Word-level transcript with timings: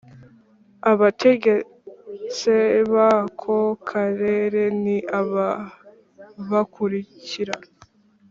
Abategetse 0.91 2.53
bako 2.93 3.55
karere 3.89 4.61
ni 4.83 4.97
aba 5.19 5.49
bakulikira 6.51 7.55